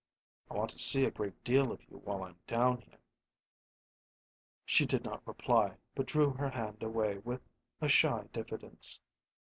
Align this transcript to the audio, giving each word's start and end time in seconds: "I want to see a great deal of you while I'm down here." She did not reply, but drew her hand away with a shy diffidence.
"I 0.49 0.55
want 0.55 0.71
to 0.71 0.79
see 0.79 1.03
a 1.05 1.11
great 1.11 1.43
deal 1.43 1.71
of 1.71 1.87
you 1.87 1.97
while 1.99 2.23
I'm 2.23 2.39
down 2.47 2.81
here." 2.81 2.97
She 4.65 4.87
did 4.87 5.03
not 5.03 5.21
reply, 5.27 5.77
but 5.93 6.07
drew 6.07 6.31
her 6.31 6.49
hand 6.49 6.81
away 6.81 7.19
with 7.19 7.43
a 7.81 7.87
shy 7.87 8.27
diffidence. 8.33 8.97